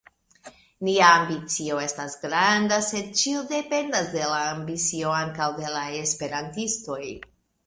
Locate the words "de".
4.17-4.25, 5.61-5.71